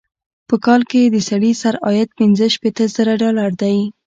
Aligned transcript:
په 0.49 0.55
کال 0.65 0.81
کې 0.89 0.99
یې 1.03 1.09
د 1.15 1.17
سړي 1.29 1.51
سر 1.61 1.73
عاید 1.85 2.09
پنځه 2.19 2.45
شپيته 2.55 2.85
زره 2.95 3.13
ډالره 3.21 3.51
دی. 3.61 3.77